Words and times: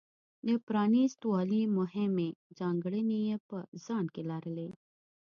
د 0.47 0.49
پرانېست 0.65 1.19
والي 1.31 1.61
مهمې 1.77 2.29
ځانګړنې 2.59 3.19
یې 3.27 3.35
په 3.47 3.57
ځان 3.85 4.05
کې 4.13 4.21
لرلې. 4.29 4.69